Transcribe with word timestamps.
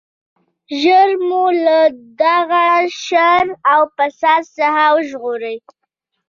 ژر 0.81 1.09
مو 1.27 1.45
له 1.65 1.79
دغه 2.21 2.65
شر 3.03 3.45
او 3.73 3.81
فساد 3.95 4.43
څخه 4.57 4.83
وژغورئ. 4.95 5.57